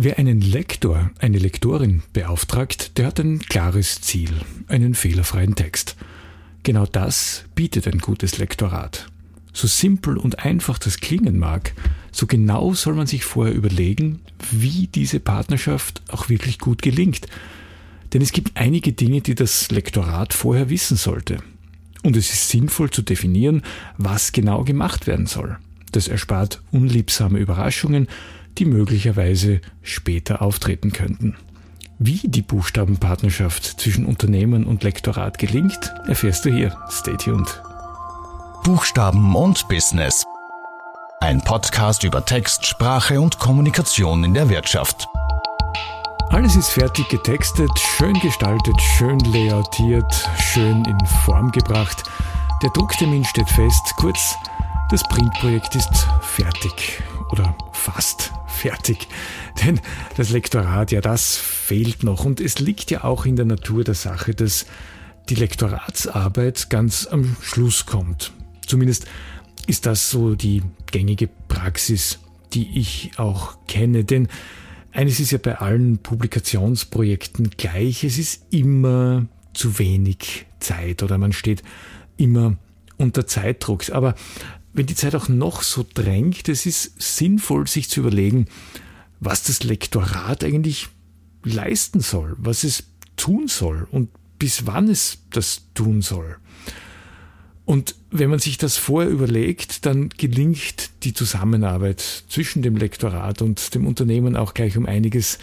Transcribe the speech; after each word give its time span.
Wer 0.00 0.20
einen 0.20 0.40
Lektor, 0.40 1.10
eine 1.18 1.38
Lektorin 1.38 2.04
beauftragt, 2.12 2.96
der 2.98 3.08
hat 3.08 3.18
ein 3.18 3.40
klares 3.40 4.00
Ziel, 4.00 4.30
einen 4.68 4.94
fehlerfreien 4.94 5.56
Text. 5.56 5.96
Genau 6.62 6.86
das 6.86 7.46
bietet 7.56 7.88
ein 7.88 7.98
gutes 7.98 8.38
Lektorat. 8.38 9.08
So 9.52 9.66
simpel 9.66 10.16
und 10.16 10.44
einfach 10.44 10.78
das 10.78 11.00
klingen 11.00 11.36
mag, 11.36 11.72
so 12.12 12.28
genau 12.28 12.74
soll 12.74 12.94
man 12.94 13.08
sich 13.08 13.24
vorher 13.24 13.52
überlegen, 13.52 14.20
wie 14.52 14.86
diese 14.86 15.18
Partnerschaft 15.18 16.00
auch 16.12 16.28
wirklich 16.28 16.60
gut 16.60 16.80
gelingt. 16.80 17.26
Denn 18.12 18.22
es 18.22 18.30
gibt 18.30 18.56
einige 18.56 18.92
Dinge, 18.92 19.20
die 19.20 19.34
das 19.34 19.68
Lektorat 19.72 20.32
vorher 20.32 20.70
wissen 20.70 20.96
sollte. 20.96 21.38
Und 22.04 22.16
es 22.16 22.32
ist 22.32 22.50
sinnvoll 22.50 22.90
zu 22.90 23.02
definieren, 23.02 23.62
was 23.96 24.30
genau 24.30 24.62
gemacht 24.62 25.08
werden 25.08 25.26
soll. 25.26 25.58
Das 25.90 26.06
erspart 26.06 26.62
unliebsame 26.70 27.40
Überraschungen 27.40 28.06
die 28.58 28.64
möglicherweise 28.64 29.60
später 29.82 30.42
auftreten 30.42 30.92
könnten. 30.92 31.36
Wie 31.98 32.20
die 32.24 32.42
Buchstabenpartnerschaft 32.42 33.80
zwischen 33.80 34.06
Unternehmen 34.06 34.64
und 34.64 34.84
Lektorat 34.84 35.38
gelingt, 35.38 35.92
erfährst 36.06 36.44
du 36.44 36.50
hier. 36.50 36.76
Stay 36.90 37.16
tuned. 37.16 37.60
Buchstaben 38.62 39.34
und 39.34 39.66
Business. 39.68 40.24
Ein 41.20 41.40
Podcast 41.40 42.04
über 42.04 42.24
Text, 42.24 42.66
Sprache 42.66 43.20
und 43.20 43.38
Kommunikation 43.38 44.22
in 44.22 44.34
der 44.34 44.48
Wirtschaft. 44.48 45.08
Alles 46.30 46.54
ist 46.54 46.68
fertig 46.68 47.08
getextet, 47.08 47.70
schön 47.96 48.14
gestaltet, 48.20 48.80
schön 48.80 49.18
layoutiert, 49.20 50.28
schön 50.38 50.84
in 50.84 51.06
Form 51.24 51.50
gebracht. 51.50 52.04
Der 52.62 52.70
Drucktermin 52.70 53.24
steht 53.24 53.48
fest. 53.48 53.94
Kurz, 53.96 54.36
das 54.90 55.02
Printprojekt 55.04 55.74
ist 55.74 56.06
fertig 56.20 57.02
oder 57.30 57.54
fast 57.72 58.32
fertig. 58.58 59.08
Denn 59.64 59.80
das 60.16 60.30
Lektorat, 60.30 60.92
ja, 60.92 61.00
das 61.00 61.36
fehlt 61.36 62.02
noch. 62.02 62.24
Und 62.24 62.40
es 62.40 62.58
liegt 62.58 62.90
ja 62.90 63.04
auch 63.04 63.26
in 63.26 63.36
der 63.36 63.46
Natur 63.46 63.84
der 63.84 63.94
Sache, 63.94 64.34
dass 64.34 64.66
die 65.28 65.34
Lektoratsarbeit 65.34 66.70
ganz 66.70 67.06
am 67.06 67.36
Schluss 67.42 67.86
kommt. 67.86 68.32
Zumindest 68.66 69.06
ist 69.66 69.86
das 69.86 70.10
so 70.10 70.34
die 70.34 70.62
gängige 70.90 71.28
Praxis, 71.48 72.18
die 72.54 72.78
ich 72.78 73.12
auch 73.18 73.58
kenne. 73.66 74.04
Denn 74.04 74.28
eines 74.92 75.20
ist 75.20 75.30
ja 75.30 75.38
bei 75.38 75.58
allen 75.58 75.98
Publikationsprojekten 75.98 77.50
gleich. 77.50 78.04
Es 78.04 78.18
ist 78.18 78.46
immer 78.50 79.26
zu 79.52 79.78
wenig 79.78 80.46
Zeit 80.60 81.02
oder 81.02 81.18
man 81.18 81.32
steht 81.32 81.62
immer 82.16 82.56
unter 82.96 83.26
Zeitdruck. 83.26 83.90
Aber 83.90 84.14
wenn 84.78 84.86
die 84.86 84.94
Zeit 84.94 85.16
auch 85.16 85.28
noch 85.28 85.62
so 85.62 85.84
drängt, 85.92 86.48
es 86.48 86.64
ist 86.64 87.02
sinnvoll, 87.02 87.66
sich 87.66 87.90
zu 87.90 88.00
überlegen, 88.00 88.46
was 89.18 89.42
das 89.42 89.64
Lektorat 89.64 90.44
eigentlich 90.44 90.88
leisten 91.42 91.98
soll, 91.98 92.36
was 92.38 92.62
es 92.62 92.84
tun 93.16 93.48
soll 93.48 93.88
und 93.90 94.08
bis 94.38 94.66
wann 94.66 94.88
es 94.88 95.18
das 95.30 95.62
tun 95.74 96.00
soll. 96.00 96.36
Und 97.64 97.96
wenn 98.12 98.30
man 98.30 98.38
sich 98.38 98.56
das 98.56 98.76
vorher 98.76 99.10
überlegt, 99.10 99.84
dann 99.84 100.10
gelingt 100.10 100.90
die 101.02 101.12
Zusammenarbeit 101.12 102.00
zwischen 102.28 102.62
dem 102.62 102.76
Lektorat 102.76 103.42
und 103.42 103.74
dem 103.74 103.84
Unternehmen 103.84 104.36
auch 104.36 104.54
gleich 104.54 104.76
um 104.76 104.86
einiges 104.86 105.38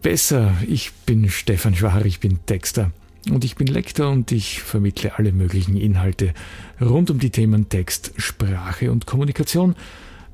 besser. 0.00 0.56
Ich 0.66 0.92
bin 1.06 1.28
Stefan 1.28 1.74
Schwar, 1.74 2.06
ich 2.06 2.18
bin 2.18 2.44
Texter. 2.46 2.92
Und 3.30 3.44
ich 3.44 3.56
bin 3.56 3.66
Lektor 3.66 4.10
und 4.10 4.32
ich 4.32 4.62
vermittle 4.62 5.18
alle 5.18 5.32
möglichen 5.32 5.76
Inhalte 5.76 6.32
rund 6.80 7.10
um 7.10 7.18
die 7.18 7.30
Themen 7.30 7.68
Text, 7.68 8.12
Sprache 8.16 8.90
und 8.90 9.06
Kommunikation 9.06 9.76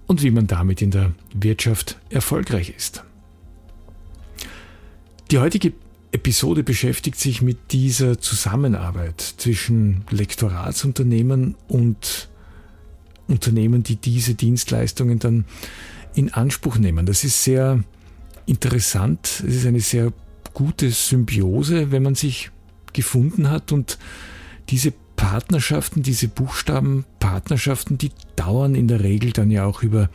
und 0.06 0.22
wie 0.22 0.30
man 0.30 0.46
damit 0.46 0.82
in 0.82 0.90
der 0.90 1.12
Wirtschaft 1.32 1.98
erfolgreich 2.10 2.72
ist. 2.76 3.02
Die 5.30 5.38
heutige 5.38 5.72
Episode 6.12 6.62
beschäftigt 6.62 7.18
sich 7.18 7.42
mit 7.42 7.72
dieser 7.72 8.20
Zusammenarbeit 8.20 9.20
zwischen 9.20 10.04
Lektoratsunternehmen 10.10 11.56
und 11.66 12.28
Unternehmen, 13.26 13.82
die 13.82 13.96
diese 13.96 14.34
Dienstleistungen 14.34 15.18
dann 15.18 15.44
in 16.14 16.32
Anspruch 16.32 16.76
nehmen. 16.78 17.06
Das 17.06 17.24
ist 17.24 17.42
sehr 17.42 17.82
interessant. 18.46 19.42
Es 19.46 19.56
ist 19.56 19.66
eine 19.66 19.80
sehr 19.80 20.12
gute 20.52 20.90
Symbiose, 20.90 21.90
wenn 21.90 22.02
man 22.02 22.14
sich 22.14 22.50
gefunden 22.94 23.50
hat 23.50 23.70
und 23.72 23.98
diese 24.70 24.92
Partnerschaften, 25.16 26.02
diese 26.02 26.28
Buchstabenpartnerschaften, 26.28 27.98
die 27.98 28.10
dauern 28.36 28.74
in 28.74 28.88
der 28.88 29.00
Regel 29.00 29.32
dann 29.32 29.50
ja 29.50 29.66
auch 29.66 29.82
über 29.82 30.08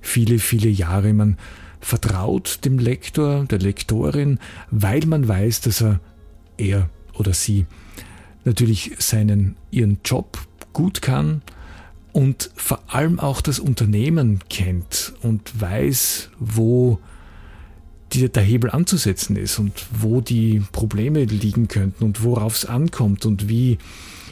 viele, 0.00 0.38
viele 0.38 0.68
Jahre. 0.68 1.12
Man 1.12 1.38
vertraut 1.80 2.64
dem 2.64 2.78
Lektor, 2.78 3.44
der 3.44 3.58
Lektorin, 3.58 4.38
weil 4.70 5.06
man 5.06 5.26
weiß, 5.26 5.62
dass 5.62 5.80
er, 5.80 6.00
er 6.56 6.88
oder 7.14 7.32
sie 7.32 7.66
natürlich 8.44 8.92
seinen, 8.98 9.56
ihren 9.70 9.98
Job 10.04 10.38
gut 10.72 11.02
kann 11.02 11.42
und 12.12 12.50
vor 12.54 12.82
allem 12.86 13.18
auch 13.18 13.40
das 13.40 13.58
Unternehmen 13.58 14.40
kennt 14.48 15.14
und 15.22 15.60
weiß, 15.60 16.30
wo 16.38 17.00
die, 18.14 18.28
der 18.28 18.42
Hebel 18.42 18.70
anzusetzen 18.70 19.36
ist 19.36 19.58
und 19.58 19.72
wo 19.92 20.20
die 20.20 20.62
Probleme 20.72 21.24
liegen 21.24 21.68
könnten 21.68 22.04
und 22.04 22.22
worauf 22.22 22.56
es 22.56 22.64
ankommt 22.64 23.26
und 23.26 23.48
wie 23.48 23.78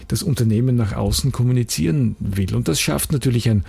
das 0.09 0.23
Unternehmen 0.23 0.77
nach 0.77 0.93
außen 0.93 1.33
kommunizieren 1.33 2.17
will. 2.19 2.55
Und 2.55 2.69
das 2.69 2.81
schafft 2.81 3.13
natürlich 3.13 3.49
ein 3.49 3.65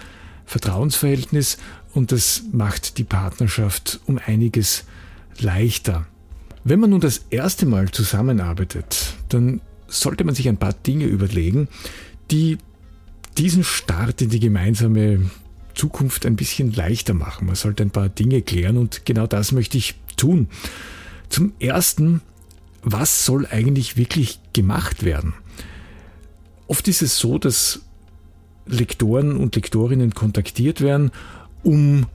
Vertrauensverhältnis 0.46 1.57
und 1.94 2.12
das 2.12 2.44
macht 2.52 2.97
die 2.97 3.03
Partnerschaft 3.03 4.02
um 4.06 4.19
einiges 4.23 4.85
leichter. 5.40 6.06
Wenn 6.63 6.79
man 6.79 6.91
nun 6.91 7.02
das 7.02 7.25
erste 7.29 7.66
Mal 7.66 7.91
zusammenarbeitet, 7.91 9.13
dann 9.29 9.62
sollte 9.88 10.23
man 10.23 10.35
sich 10.35 10.47
ein 10.47 10.57
paar 10.57 10.73
Dinge 10.73 11.06
überlegen, 11.06 11.68
die 12.31 12.57
diesen 13.38 13.63
Start 13.63 14.22
in 14.22 14.29
die 14.29 14.40
gemeinsame 14.40 15.29
Zukunft 15.75 16.25
ein 16.25 16.35
bisschen 16.35 16.72
leichter 16.72 17.13
machen. 17.13 17.47
Man 17.47 17.56
sollte 17.56 17.84
ein 17.84 17.90
paar 17.90 18.09
Dinge 18.09 18.41
klären 18.41 18.78
und 18.78 19.06
genau 19.06 19.28
das 19.28 19.52
möchte 19.52 19.78
ich 19.78 19.96
tun. 20.23 20.47
Zum 21.29 21.53
Ersten, 21.59 22.22
was 22.81 23.25
soll 23.25 23.45
eigentlich 23.45 23.97
wirklich 23.97 24.39
gemacht 24.53 25.03
werden? 25.03 25.34
Oft 26.67 26.88
ist 26.88 27.01
es 27.01 27.17
so, 27.17 27.38
dass 27.38 27.81
Lektoren 28.66 29.35
und 29.35 29.56
Lektorinnen 29.56 30.13
kontaktiert 30.13 30.79
werden, 30.79 31.11
um 31.63 32.06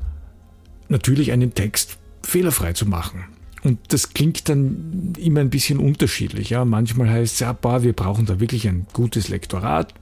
natürlich 0.88 1.32
einen 1.32 1.52
Text 1.52 1.98
fehlerfrei 2.22 2.72
zu 2.72 2.86
machen. 2.86 3.24
Und 3.62 3.78
das 3.88 4.14
klingt 4.14 4.48
dann 4.48 5.12
immer 5.18 5.40
ein 5.40 5.50
bisschen 5.50 5.78
unterschiedlich. 5.78 6.50
Ja, 6.50 6.64
manchmal 6.64 7.10
heißt 7.10 7.34
es, 7.34 7.40
ja, 7.40 7.56
wir 7.82 7.92
brauchen 7.92 8.24
da 8.24 8.40
wirklich 8.40 8.66
ein 8.66 8.86
gutes 8.92 9.28
Lektorat. 9.28 9.92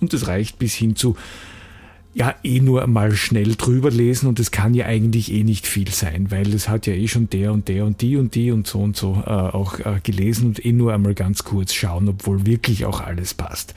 Und 0.00 0.14
das 0.14 0.28
reicht 0.28 0.58
bis 0.58 0.74
hin 0.74 0.96
zu, 0.96 1.16
ja 2.12 2.34
eh 2.42 2.60
nur 2.60 2.86
mal 2.86 3.12
schnell 3.14 3.54
drüber 3.54 3.90
lesen 3.90 4.28
und 4.28 4.40
es 4.40 4.50
kann 4.50 4.74
ja 4.74 4.86
eigentlich 4.86 5.30
eh 5.32 5.44
nicht 5.44 5.66
viel 5.66 5.90
sein, 5.90 6.30
weil 6.30 6.52
es 6.52 6.68
hat 6.68 6.86
ja 6.86 6.92
eh 6.92 7.06
schon 7.06 7.30
der 7.30 7.52
und 7.52 7.68
der 7.68 7.84
und 7.84 8.00
die 8.00 8.16
und 8.16 8.34
die 8.34 8.50
und 8.50 8.66
so 8.66 8.80
und 8.80 8.96
so 8.96 9.22
äh, 9.24 9.30
auch 9.30 9.78
äh, 9.78 10.00
gelesen 10.02 10.48
und 10.48 10.64
eh 10.64 10.72
nur 10.72 10.92
einmal 10.92 11.14
ganz 11.14 11.44
kurz 11.44 11.72
schauen, 11.72 12.08
obwohl 12.08 12.46
wirklich 12.46 12.84
auch 12.84 13.00
alles 13.00 13.34
passt. 13.34 13.74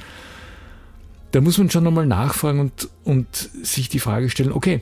Da 1.31 1.41
muss 1.41 1.57
man 1.57 1.69
schon 1.69 1.85
einmal 1.85 2.05
nachfragen 2.05 2.59
und, 2.59 2.89
und 3.03 3.27
sich 3.63 3.89
die 3.89 3.99
Frage 3.99 4.29
stellen, 4.29 4.51
okay, 4.51 4.81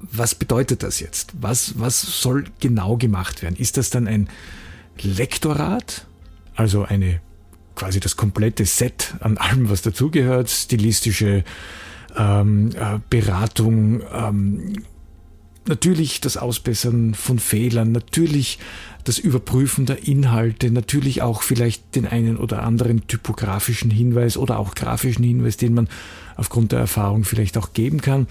was 0.00 0.34
bedeutet 0.34 0.82
das 0.82 1.00
jetzt? 1.00 1.32
Was, 1.40 1.78
was 1.78 2.00
soll 2.00 2.44
genau 2.60 2.96
gemacht 2.96 3.42
werden? 3.42 3.56
Ist 3.56 3.76
das 3.76 3.90
dann 3.90 4.08
ein 4.08 4.28
Lektorat, 5.00 6.06
also 6.54 6.82
eine 6.82 7.20
quasi 7.74 8.00
das 8.00 8.16
komplette 8.16 8.66
Set 8.66 9.14
an 9.20 9.38
allem, 9.38 9.70
was 9.70 9.82
dazugehört, 9.82 10.50
stilistische 10.50 11.44
ähm, 12.16 12.70
äh, 12.74 12.98
Beratung, 13.10 14.02
ähm, 14.12 14.82
natürlich 15.66 16.20
das 16.20 16.36
Ausbessern 16.36 17.14
von 17.14 17.38
Fehlern, 17.38 17.92
natürlich 17.92 18.58
das 19.04 19.18
Überprüfen 19.18 19.86
der 19.86 20.06
Inhalte, 20.06 20.70
natürlich 20.70 21.22
auch 21.22 21.42
vielleicht 21.42 21.94
den 21.94 22.06
einen 22.06 22.36
oder 22.36 22.62
anderen 22.62 23.06
typografischen 23.06 23.90
Hinweis 23.90 24.36
oder 24.36 24.58
auch 24.58 24.74
grafischen 24.74 25.24
Hinweis, 25.24 25.56
den 25.56 25.74
man 25.74 25.88
aufgrund 26.36 26.72
der 26.72 26.80
Erfahrung 26.80 27.24
vielleicht 27.24 27.58
auch 27.58 27.72
geben 27.72 28.00
kann. 28.00 28.26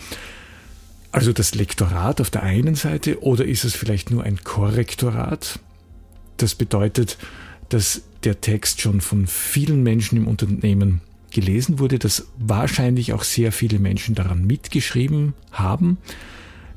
Also 1.11 1.33
das 1.33 1.55
Lektorat 1.55 2.21
auf 2.21 2.29
der 2.29 2.43
einen 2.43 2.75
Seite 2.75 3.21
oder 3.21 3.45
ist 3.45 3.65
es 3.65 3.75
vielleicht 3.75 4.11
nur 4.11 4.23
ein 4.23 4.43
Korrektorat? 4.43 5.59
Das 6.37 6.55
bedeutet, 6.55 7.17
dass 7.69 8.03
der 8.23 8.39
Text 8.39 8.81
schon 8.81 9.01
von 9.01 9.27
vielen 9.27 9.83
Menschen 9.83 10.17
im 10.17 10.27
Unternehmen 10.27 11.01
gelesen 11.31 11.79
wurde, 11.79 11.99
dass 11.99 12.27
wahrscheinlich 12.37 13.13
auch 13.13 13.23
sehr 13.23 13.51
viele 13.51 13.79
Menschen 13.79 14.15
daran 14.15 14.45
mitgeschrieben 14.45 15.33
haben, 15.51 15.97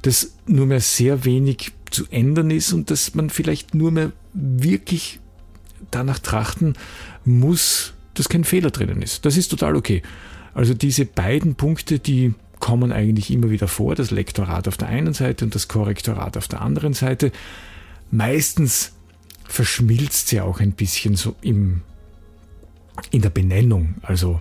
dass 0.02 0.34
nur 0.46 0.66
mehr 0.66 0.80
sehr 0.80 1.24
wenig 1.24 1.72
zu 1.90 2.04
ändern 2.10 2.50
ist 2.50 2.72
und 2.72 2.90
dass 2.90 3.14
man 3.14 3.30
vielleicht 3.30 3.74
nur 3.74 3.90
mehr 3.90 4.12
wirklich 4.32 5.20
danach 5.90 6.18
trachten 6.18 6.74
muss, 7.24 7.94
dass 8.14 8.28
kein 8.28 8.44
Fehler 8.44 8.70
drinnen 8.70 9.02
ist. 9.02 9.24
Das 9.24 9.36
ist 9.36 9.48
total 9.48 9.76
okay. 9.76 10.02
Also 10.54 10.74
diese 10.74 11.04
beiden 11.04 11.56
Punkte, 11.56 11.98
die 11.98 12.34
kommen 12.60 12.92
eigentlich 12.92 13.30
immer 13.30 13.50
wieder 13.50 13.68
vor, 13.68 13.94
das 13.94 14.10
Lektorat 14.10 14.68
auf 14.68 14.76
der 14.76 14.88
einen 14.88 15.12
Seite 15.14 15.44
und 15.44 15.54
das 15.54 15.68
Korrektorat 15.68 16.36
auf 16.36 16.48
der 16.48 16.62
anderen 16.62 16.94
Seite. 16.94 17.32
Meistens 18.10 18.92
verschmilzt 19.46 20.28
sie 20.28 20.40
auch 20.40 20.60
ein 20.60 20.72
bisschen 20.72 21.16
so 21.16 21.34
im, 21.42 21.82
in 23.10 23.22
der 23.22 23.30
Benennung. 23.30 23.96
Also 24.02 24.40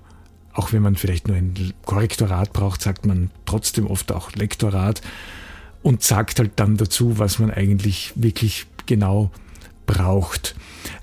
auch 0.54 0.72
wenn 0.72 0.82
man 0.82 0.96
vielleicht 0.96 1.28
nur 1.28 1.38
ein 1.38 1.74
Korrektorat 1.86 2.54
braucht, 2.54 2.82
sagt 2.82 3.06
man 3.06 3.32
trotzdem 3.46 3.88
oft 3.88 4.12
auch 4.12 4.32
Lektorat 4.34 5.02
und 5.82 6.04
sagt 6.04 6.40
halt 6.40 6.52
dann 6.58 6.78
dazu, 6.78 7.18
was 7.20 7.40
man 7.40 7.52
eigentlich 7.52 8.14
wirklich 8.16 8.68
genau 8.86 9.32
braucht. 9.86 10.56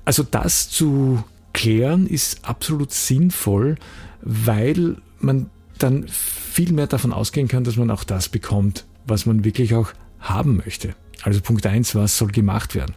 Also 0.04 0.22
das 0.22 0.70
zu 0.70 1.22
klären 1.52 2.06
ist 2.06 2.44
absolut 2.44 2.92
sinnvoll, 2.92 3.76
weil 4.22 4.96
man 5.18 5.50
dann 5.78 6.06
viel 6.08 6.72
mehr 6.72 6.86
davon 6.86 7.12
ausgehen 7.12 7.48
kann, 7.48 7.64
dass 7.64 7.76
man 7.76 7.90
auch 7.90 8.04
das 8.04 8.28
bekommt, 8.28 8.84
was 9.06 9.26
man 9.26 9.44
wirklich 9.44 9.74
auch 9.74 9.92
haben 10.20 10.58
möchte. 10.58 10.94
Also 11.22 11.40
Punkt 11.40 11.66
eins, 11.66 11.94
was 11.94 12.16
soll 12.16 12.28
gemacht 12.28 12.74
werden? 12.74 12.94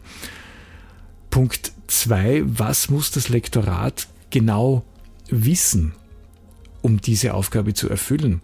Punkt 1.30 1.72
zwei, 1.86 2.42
was 2.44 2.90
muss 2.90 3.10
das 3.10 3.28
Lektorat 3.28 4.06
genau 4.34 4.82
wissen, 5.30 5.92
um 6.82 7.00
diese 7.00 7.34
Aufgabe 7.34 7.72
zu 7.72 7.88
erfüllen? 7.88 8.42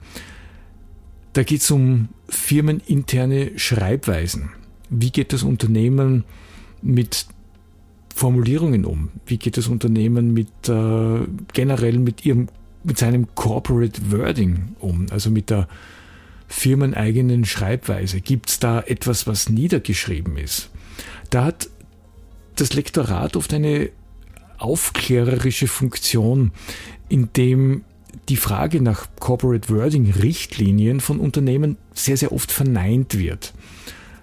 Da 1.32 1.42
geht 1.42 1.62
es 1.62 1.70
um 1.72 2.08
firmeninterne 2.28 3.58
Schreibweisen. 3.58 4.50
Wie 4.88 5.10
geht 5.10 5.32
das 5.32 5.42
Unternehmen 5.42 6.24
mit 6.80 7.26
Formulierungen 8.14 8.84
um? 8.84 9.10
Wie 9.26 9.36
geht 9.36 9.56
das 9.56 9.66
Unternehmen 9.66 10.32
mit 10.32 10.68
äh, 10.68 11.26
generell 11.52 11.98
mit 11.98 12.24
ihrem 12.24 12.48
mit 12.82 12.96
seinem 12.96 13.34
Corporate 13.34 14.10
Wording 14.10 14.76
um, 14.78 15.06
also 15.10 15.30
mit 15.30 15.50
der 15.50 15.68
firmeneigenen 16.46 17.44
Schreibweise? 17.44 18.20
Gibt 18.20 18.48
es 18.48 18.58
da 18.60 18.80
etwas, 18.80 19.26
was 19.26 19.48
niedergeschrieben 19.48 20.36
ist? 20.36 20.70
Da 21.30 21.44
hat 21.46 21.68
das 22.56 22.72
Lektorat 22.74 23.36
oft 23.36 23.52
eine 23.52 23.90
aufklärerische 24.60 25.66
Funktion, 25.66 26.52
indem 27.08 27.82
die 28.28 28.36
Frage 28.36 28.80
nach 28.80 29.08
Corporate 29.18 29.68
Wording 29.68 30.10
Richtlinien 30.10 31.00
von 31.00 31.18
Unternehmen 31.20 31.76
sehr, 31.94 32.16
sehr 32.16 32.32
oft 32.32 32.52
verneint 32.52 33.18
wird. 33.18 33.54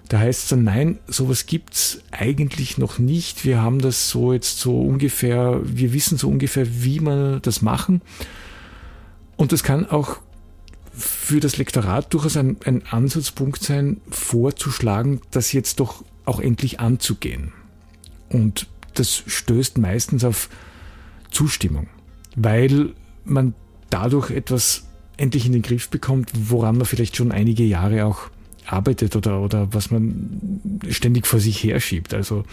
Da 0.08 0.18
heißt 0.18 0.44
es 0.44 0.48
dann, 0.48 0.64
nein, 0.64 0.98
sowas 1.06 1.46
gibt's 1.46 2.02
eigentlich 2.10 2.78
noch 2.78 2.98
nicht. 2.98 3.44
Wir 3.44 3.60
haben 3.60 3.80
das 3.80 4.08
so 4.08 4.32
jetzt 4.32 4.58
so 4.58 4.80
ungefähr, 4.80 5.60
wir 5.62 5.92
wissen 5.92 6.16
so 6.16 6.28
ungefähr, 6.28 6.82
wie 6.82 7.00
wir 7.00 7.40
das 7.40 7.60
machen. 7.60 8.00
Und 9.36 9.52
das 9.52 9.62
kann 9.62 9.88
auch 9.88 10.18
für 10.94 11.40
das 11.40 11.58
Lektorat 11.58 12.12
durchaus 12.14 12.36
ein, 12.36 12.56
ein 12.64 12.82
Ansatzpunkt 12.90 13.62
sein, 13.62 14.00
vorzuschlagen, 14.10 15.20
das 15.30 15.52
jetzt 15.52 15.78
doch 15.78 16.02
auch 16.24 16.40
endlich 16.40 16.80
anzugehen. 16.80 17.52
Und 18.30 18.66
das 18.98 19.22
stößt 19.26 19.78
meistens 19.78 20.24
auf 20.24 20.48
Zustimmung, 21.30 21.88
weil 22.36 22.94
man 23.24 23.54
dadurch 23.90 24.30
etwas 24.30 24.86
endlich 25.16 25.46
in 25.46 25.52
den 25.52 25.62
Griff 25.62 25.88
bekommt, 25.88 26.30
woran 26.34 26.76
man 26.76 26.86
vielleicht 26.86 27.16
schon 27.16 27.32
einige 27.32 27.64
Jahre 27.64 28.04
auch 28.04 28.30
arbeitet 28.66 29.16
oder, 29.16 29.40
oder 29.40 29.72
was 29.72 29.90
man 29.90 30.70
ständig 30.88 31.26
vor 31.26 31.40
sich 31.40 31.62
herschiebt. 31.62 32.14
Also 32.14 32.44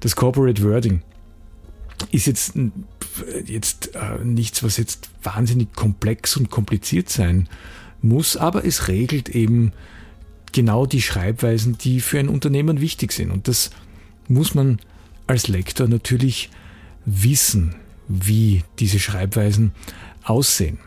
das 0.00 0.16
Corporate 0.16 0.62
Wording 0.62 1.02
ist 2.10 2.26
jetzt, 2.26 2.54
jetzt 3.44 3.94
äh, 3.94 4.24
nichts, 4.24 4.62
was 4.62 4.76
jetzt 4.76 5.10
wahnsinnig 5.22 5.74
komplex 5.74 6.36
und 6.36 6.50
kompliziert 6.50 7.10
sein 7.10 7.48
muss, 8.00 8.36
aber 8.36 8.64
es 8.64 8.88
regelt 8.88 9.28
eben 9.28 9.72
genau 10.52 10.86
die 10.86 11.02
Schreibweisen, 11.02 11.76
die 11.78 12.00
für 12.00 12.18
ein 12.18 12.28
Unternehmen 12.28 12.80
wichtig 12.80 13.12
sind. 13.12 13.30
Und 13.30 13.46
das 13.46 13.70
muss 14.28 14.54
man 14.54 14.78
als 15.30 15.46
Lektor 15.46 15.86
natürlich 15.88 16.50
wissen, 17.04 17.76
wie 18.08 18.64
diese 18.80 18.98
Schreibweisen 18.98 19.72
aussehen. 20.24 20.78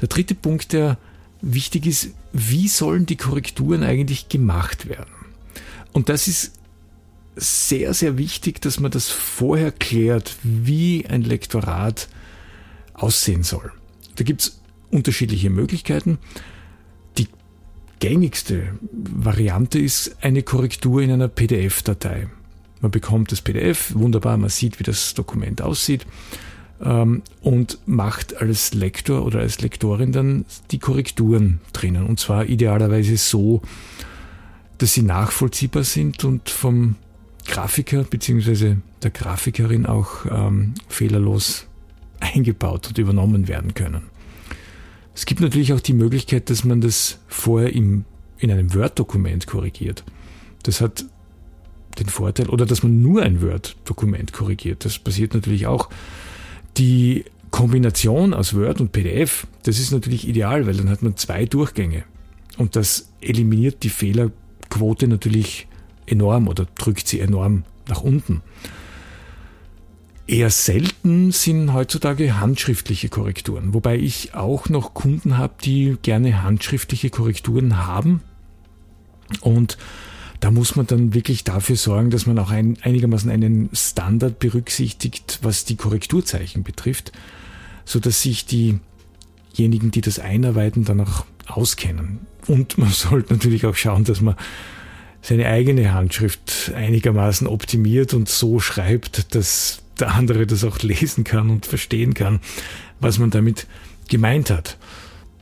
Der 0.00 0.08
dritte 0.08 0.34
Punkt, 0.34 0.74
der 0.74 0.98
wichtig 1.40 1.86
ist, 1.86 2.10
wie 2.32 2.68
sollen 2.68 3.06
die 3.06 3.16
Korrekturen 3.16 3.82
eigentlich 3.82 4.28
gemacht 4.28 4.88
werden? 4.88 5.10
Und 5.92 6.10
das 6.10 6.28
ist 6.28 6.52
sehr, 7.36 7.94
sehr 7.94 8.18
wichtig, 8.18 8.60
dass 8.60 8.80
man 8.80 8.90
das 8.90 9.08
vorher 9.08 9.72
klärt, 9.72 10.36
wie 10.42 11.06
ein 11.06 11.22
Lektorat 11.22 12.08
aussehen 12.92 13.42
soll. 13.42 13.72
Da 14.16 14.24
gibt 14.24 14.42
es 14.42 14.60
unterschiedliche 14.90 15.48
Möglichkeiten. 15.48 16.18
Die 17.16 17.28
gängigste 17.98 18.78
Variante 18.92 19.78
ist 19.78 20.22
eine 20.22 20.42
Korrektur 20.42 21.00
in 21.00 21.12
einer 21.12 21.28
PDF-Datei. 21.28 22.28
Man 22.80 22.90
bekommt 22.90 23.32
das 23.32 23.42
PDF, 23.42 23.94
wunderbar, 23.94 24.36
man 24.36 24.50
sieht, 24.50 24.78
wie 24.78 24.84
das 24.84 25.14
Dokument 25.14 25.62
aussieht 25.62 26.06
ähm, 26.82 27.22
und 27.42 27.78
macht 27.86 28.36
als 28.40 28.74
Lektor 28.74 29.24
oder 29.24 29.40
als 29.40 29.60
Lektorin 29.60 30.12
dann 30.12 30.44
die 30.70 30.78
Korrekturen 30.78 31.60
drinnen. 31.72 32.06
Und 32.06 32.20
zwar 32.20 32.46
idealerweise 32.46 33.16
so, 33.16 33.62
dass 34.78 34.94
sie 34.94 35.02
nachvollziehbar 35.02 35.84
sind 35.84 36.24
und 36.24 36.48
vom 36.48 36.96
Grafiker 37.46 38.04
bzw. 38.04 38.76
der 39.02 39.10
Grafikerin 39.10 39.86
auch 39.86 40.26
ähm, 40.30 40.74
fehlerlos 40.88 41.66
eingebaut 42.20 42.88
und 42.88 42.98
übernommen 42.98 43.48
werden 43.48 43.74
können. 43.74 44.04
Es 45.14 45.26
gibt 45.26 45.40
natürlich 45.40 45.72
auch 45.72 45.80
die 45.80 45.92
Möglichkeit, 45.92 46.48
dass 46.48 46.64
man 46.64 46.80
das 46.80 47.18
vorher 47.28 47.74
im, 47.74 48.04
in 48.38 48.50
einem 48.50 48.72
Word-Dokument 48.74 49.46
korrigiert. 49.46 50.04
Das 50.62 50.80
hat 50.80 51.04
den 52.00 52.08
Vorteil, 52.08 52.48
oder 52.48 52.66
dass 52.66 52.82
man 52.82 53.02
nur 53.02 53.22
ein 53.22 53.42
Word-Dokument 53.42 54.32
korrigiert. 54.32 54.84
Das 54.84 54.98
passiert 54.98 55.34
natürlich 55.34 55.66
auch 55.66 55.90
die 56.76 57.24
Kombination 57.50 58.32
aus 58.32 58.54
Word 58.54 58.80
und 58.80 58.92
PDF, 58.92 59.46
das 59.64 59.78
ist 59.78 59.92
natürlich 59.92 60.26
ideal, 60.26 60.66
weil 60.66 60.76
dann 60.76 60.88
hat 60.88 61.02
man 61.02 61.16
zwei 61.16 61.46
Durchgänge. 61.46 62.04
Und 62.56 62.76
das 62.76 63.10
eliminiert 63.20 63.82
die 63.82 63.88
Fehlerquote 63.90 65.08
natürlich 65.08 65.66
enorm 66.06 66.48
oder 66.48 66.66
drückt 66.76 67.08
sie 67.08 67.20
enorm 67.20 67.64
nach 67.88 68.02
unten. 68.02 68.42
Eher 70.26 70.50
selten 70.50 71.32
sind 71.32 71.72
heutzutage 71.72 72.38
handschriftliche 72.38 73.08
Korrekturen, 73.08 73.74
wobei 73.74 73.98
ich 73.98 74.34
auch 74.34 74.68
noch 74.68 74.94
Kunden 74.94 75.38
habe, 75.38 75.54
die 75.64 75.96
gerne 76.02 76.44
handschriftliche 76.44 77.10
Korrekturen 77.10 77.84
haben. 77.84 78.20
Und 79.40 79.76
da 80.40 80.50
muss 80.50 80.74
man 80.74 80.86
dann 80.86 81.14
wirklich 81.14 81.44
dafür 81.44 81.76
sorgen, 81.76 82.10
dass 82.10 82.26
man 82.26 82.38
auch 82.38 82.50
ein, 82.50 82.78
einigermaßen 82.82 83.30
einen 83.30 83.68
Standard 83.74 84.38
berücksichtigt, 84.38 85.38
was 85.42 85.66
die 85.66 85.76
Korrekturzeichen 85.76 86.62
betrifft, 86.62 87.12
so 87.84 88.00
dass 88.00 88.22
sich 88.22 88.46
diejenigen, 88.46 89.90
die 89.90 90.00
das 90.00 90.18
einarbeiten, 90.18 90.84
dann 90.84 91.00
auch 91.00 91.26
auskennen. 91.46 92.20
Und 92.46 92.78
man 92.78 92.90
sollte 92.90 93.34
natürlich 93.34 93.66
auch 93.66 93.76
schauen, 93.76 94.04
dass 94.04 94.22
man 94.22 94.34
seine 95.22 95.46
eigene 95.46 95.92
Handschrift 95.92 96.72
einigermaßen 96.74 97.46
optimiert 97.46 98.14
und 98.14 98.28
so 98.28 98.58
schreibt, 98.58 99.34
dass 99.34 99.82
der 99.98 100.14
andere 100.14 100.46
das 100.46 100.64
auch 100.64 100.78
lesen 100.80 101.24
kann 101.24 101.50
und 101.50 101.66
verstehen 101.66 102.14
kann, 102.14 102.40
was 103.00 103.18
man 103.18 103.28
damit 103.28 103.66
gemeint 104.08 104.48
hat. 104.48 104.78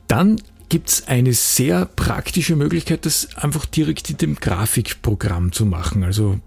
Dann 0.07 0.41
gibt 0.69 0.89
es 0.89 1.07
eine 1.07 1.33
sehr 1.33 1.85
praktische 1.85 2.55
Möglichkeit, 2.55 3.05
das 3.05 3.35
einfach 3.35 3.65
direkt 3.65 4.09
in 4.09 4.17
dem 4.17 4.35
Grafikprogramm 4.35 5.51
zu 5.51 5.65
machen. 5.65 6.03
Also 6.03 6.39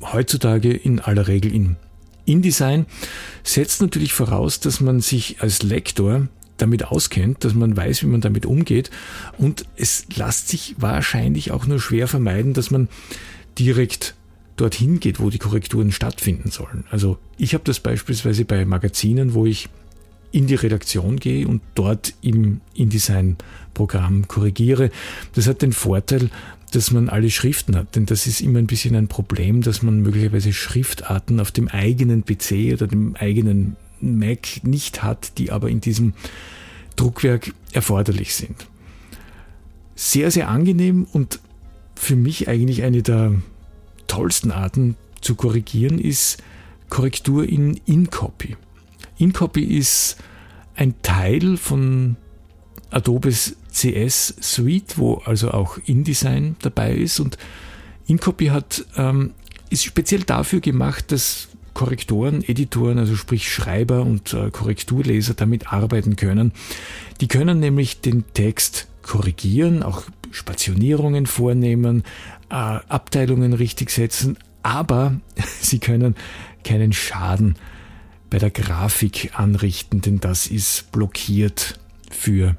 heutzutage 0.00 0.72
in 0.72 1.00
aller 1.00 1.28
Regel 1.28 1.52
in 1.52 1.76
InDesign 2.24 2.86
setzt 3.42 3.80
natürlich 3.80 4.12
voraus, 4.12 4.60
dass 4.60 4.80
man 4.80 5.00
sich 5.00 5.40
als 5.40 5.62
Lektor 5.62 6.28
damit 6.56 6.84
auskennt, 6.84 7.44
dass 7.44 7.54
man 7.54 7.76
weiß, 7.76 8.02
wie 8.02 8.08
man 8.08 8.20
damit 8.20 8.44
umgeht 8.44 8.90
und 9.38 9.64
es 9.76 10.06
lässt 10.14 10.48
sich 10.48 10.74
wahrscheinlich 10.78 11.52
auch 11.52 11.66
nur 11.66 11.80
schwer 11.80 12.08
vermeiden, 12.08 12.52
dass 12.52 12.70
man 12.70 12.88
direkt 13.58 14.14
dorthin 14.56 15.00
geht, 15.00 15.20
wo 15.20 15.30
die 15.30 15.38
Korrekturen 15.38 15.92
stattfinden 15.92 16.50
sollen. 16.50 16.84
Also 16.90 17.18
ich 17.36 17.54
habe 17.54 17.64
das 17.64 17.80
beispielsweise 17.80 18.44
bei 18.44 18.64
Magazinen, 18.64 19.34
wo 19.34 19.46
ich 19.46 19.68
in 20.32 20.46
die 20.46 20.54
Redaktion 20.54 21.16
gehe 21.18 21.46
und 21.46 21.62
dort 21.74 22.14
im 22.20 22.60
InDesign-Programm 22.74 24.28
korrigiere. 24.28 24.90
Das 25.34 25.46
hat 25.46 25.62
den 25.62 25.72
Vorteil, 25.72 26.30
dass 26.72 26.90
man 26.90 27.08
alle 27.08 27.30
Schriften 27.30 27.76
hat, 27.76 27.96
denn 27.96 28.06
das 28.06 28.26
ist 28.26 28.40
immer 28.40 28.58
ein 28.58 28.66
bisschen 28.66 28.94
ein 28.94 29.08
Problem, 29.08 29.62
dass 29.62 29.82
man 29.82 30.02
möglicherweise 30.02 30.52
Schriftarten 30.52 31.40
auf 31.40 31.50
dem 31.50 31.68
eigenen 31.68 32.24
PC 32.24 32.74
oder 32.74 32.86
dem 32.86 33.16
eigenen 33.16 33.76
Mac 34.00 34.62
nicht 34.62 35.02
hat, 35.02 35.38
die 35.38 35.50
aber 35.50 35.70
in 35.70 35.80
diesem 35.80 36.12
Druckwerk 36.96 37.52
erforderlich 37.72 38.34
sind. 38.34 38.66
Sehr, 39.94 40.30
sehr 40.30 40.48
angenehm 40.48 41.06
und 41.10 41.40
für 41.94 42.16
mich 42.16 42.48
eigentlich 42.48 42.82
eine 42.82 43.02
der 43.02 43.34
tollsten 44.06 44.52
Arten 44.52 44.96
zu 45.20 45.34
korrigieren 45.34 45.98
ist 45.98 46.42
Korrektur 46.88 47.48
in 47.48 47.80
InCopy. 47.86 48.56
InCopy 49.18 49.62
ist 49.64 50.16
ein 50.74 50.94
Teil 51.02 51.56
von 51.56 52.16
Adobes 52.90 53.56
CS 53.72 54.34
Suite, 54.40 54.96
wo 54.96 55.14
also 55.24 55.50
auch 55.50 55.78
InDesign 55.84 56.56
dabei 56.62 56.94
ist. 56.94 57.20
Und 57.20 57.36
InCopy 58.06 58.46
hat, 58.46 58.84
ähm, 58.96 59.32
ist 59.70 59.84
speziell 59.84 60.22
dafür 60.22 60.60
gemacht, 60.60 61.12
dass 61.12 61.48
Korrektoren, 61.74 62.42
Editoren, 62.42 62.98
also 62.98 63.14
sprich 63.14 63.52
Schreiber 63.52 64.02
und 64.02 64.32
äh, 64.34 64.50
Korrekturleser 64.50 65.34
damit 65.34 65.72
arbeiten 65.72 66.16
können. 66.16 66.52
Die 67.20 67.28
können 67.28 67.60
nämlich 67.60 68.00
den 68.00 68.24
Text 68.34 68.88
korrigieren, 69.02 69.82
auch 69.82 70.02
Spationierungen 70.30 71.26
vornehmen, 71.26 72.02
äh, 72.50 72.54
Abteilungen 72.54 73.52
richtig 73.52 73.90
setzen, 73.90 74.38
aber 74.62 75.20
sie 75.60 75.78
können 75.78 76.16
keinen 76.64 76.92
Schaden 76.92 77.56
bei 78.30 78.38
der 78.38 78.50
Grafik 78.50 79.38
anrichten, 79.38 80.00
denn 80.00 80.20
das 80.20 80.46
ist 80.46 80.92
blockiert 80.92 81.78
für 82.10 82.56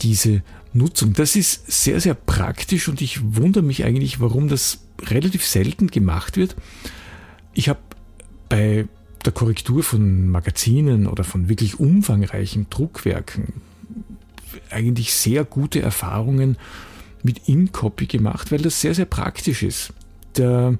diese 0.00 0.42
Nutzung. 0.72 1.12
Das 1.12 1.36
ist 1.36 1.70
sehr, 1.70 2.00
sehr 2.00 2.14
praktisch 2.14 2.88
und 2.88 3.00
ich 3.00 3.20
wundere 3.36 3.62
mich 3.62 3.84
eigentlich, 3.84 4.20
warum 4.20 4.48
das 4.48 4.84
relativ 5.02 5.46
selten 5.46 5.88
gemacht 5.88 6.36
wird. 6.36 6.56
Ich 7.54 7.68
habe 7.68 7.80
bei 8.48 8.86
der 9.24 9.32
Korrektur 9.32 9.82
von 9.82 10.28
Magazinen 10.28 11.06
oder 11.06 11.24
von 11.24 11.48
wirklich 11.48 11.78
umfangreichen 11.78 12.68
Druckwerken 12.70 13.62
eigentlich 14.70 15.12
sehr 15.12 15.44
gute 15.44 15.80
Erfahrungen 15.80 16.56
mit 17.22 17.48
InCopy 17.48 18.06
gemacht, 18.06 18.50
weil 18.50 18.60
das 18.60 18.80
sehr, 18.80 18.94
sehr 18.94 19.04
praktisch 19.04 19.62
ist. 19.62 19.92
Der 20.36 20.78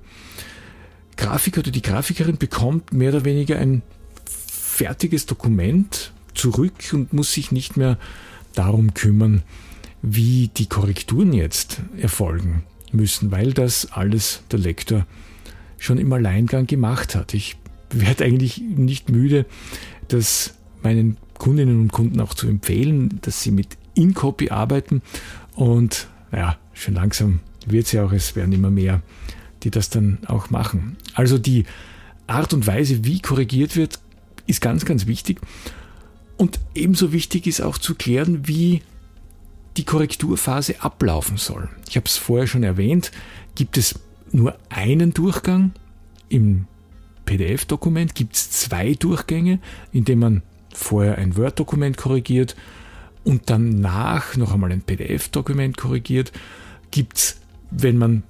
Grafiker 1.17 1.61
oder 1.61 1.71
die 1.71 1.83
Grafikerin 1.83 2.39
bekommt 2.39 2.93
mehr 2.93 3.11
oder 3.11 3.25
weniger 3.25 3.59
ein 3.59 3.83
fertiges 4.73 5.27
Dokument 5.27 6.13
zurück 6.35 6.73
und 6.95 7.13
muss 7.13 7.35
sich 7.35 7.53
nicht 7.53 7.77
mehr 7.77 7.99
darum 8.55 8.95
kümmern, 8.95 9.43
wie 10.01 10.51
die 10.57 10.67
Korrekturen 10.67 11.35
jetzt 11.35 11.83
erfolgen 11.99 12.63
müssen, 12.91 13.31
weil 13.31 13.53
das 13.53 13.93
alles 13.93 14.43
der 14.51 14.59
Lektor 14.59 15.07
schon 15.79 15.99
im 15.99 16.13
Alleingang 16.13 16.67
gemacht 16.67 17.15
hat. 17.15 17.35
Ich 17.35 17.57
werde 17.91 18.25
eigentlich 18.25 18.59
nicht 18.59 19.11
müde, 19.11 19.45
das 20.09 20.55
meinen 20.83 21.19
Kundinnen 21.35 21.79
und 21.79 21.93
Kunden 21.93 22.21
auch 22.21 22.33
zu 22.33 22.49
empfehlen, 22.49 23.21
dass 23.21 23.43
sie 23.43 23.51
mit 23.51 23.77
InCopy 23.95 24.51
arbeiten 24.51 25.03
und 25.55 26.09
ja, 26.33 26.57
schon 26.73 26.95
langsam 26.95 27.41
wird 27.67 27.87
es 27.87 27.93
ja 27.93 28.07
auch, 28.07 28.13
es 28.13 28.35
werden 28.37 28.53
immer 28.53 28.71
mehr, 28.71 29.03
die 29.65 29.71
das 29.71 29.91
dann 29.91 30.19
auch 30.27 30.49
machen. 30.49 30.97
Also 31.15 31.37
die 31.37 31.65
Art 32.27 32.55
und 32.55 32.67
Weise, 32.67 33.05
wie 33.05 33.21
korrigiert 33.21 33.77
wird, 33.77 34.01
ist 34.47 34.61
ganz, 34.61 34.85
ganz 34.85 35.07
wichtig. 35.07 35.41
Und 36.37 36.59
ebenso 36.75 37.13
wichtig 37.13 37.47
ist 37.47 37.61
auch 37.61 37.79
zu 37.79 37.95
klären, 37.95 38.49
wie 38.49 38.83
die 39.77 39.85
Korrekturphase 39.85 40.83
ablaufen 40.83 41.37
soll. 41.37 41.69
Ich 41.89 41.97
habe 41.97 42.07
es 42.07 42.17
vorher 42.17 42.47
schon 42.47 42.63
erwähnt, 42.63 43.11
gibt 43.55 43.79
es 43.79 43.99
nur 44.33 44.57
einen 44.69 45.15
Durchgang 45.15 45.73
im 46.29 46.67
PDF-Dokument, 47.25 48.15
gibt 48.15 48.37
es 48.37 48.51
zwei 48.51 48.95
Durchgänge, 48.95 49.61
indem 49.93 50.19
man 50.19 50.43
vorher 50.75 51.19
ein 51.19 51.37
Word-Dokument 51.37 51.97
korrigiert 51.97 52.57
und 53.25 53.43
danach 53.47 54.37
noch 54.37 54.53
einmal 54.53 54.73
ein 54.73 54.83
PDF-Dokument 54.83 55.77
korrigiert, 55.77 56.33
gibt 56.91 57.19
es, 57.19 57.41
wenn 57.71 57.99
man 57.99 58.23